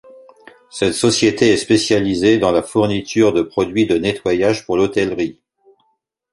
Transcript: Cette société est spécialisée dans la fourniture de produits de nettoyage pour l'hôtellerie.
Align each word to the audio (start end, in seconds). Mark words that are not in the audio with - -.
Cette 0.71 0.95
société 0.95 1.49
est 1.49 1.57
spécialisée 1.57 2.39
dans 2.39 2.51
la 2.51 2.63
fourniture 2.63 3.33
de 3.33 3.43
produits 3.43 3.85
de 3.85 3.99
nettoyage 3.99 4.65
pour 4.65 4.75
l'hôtellerie. 4.75 5.39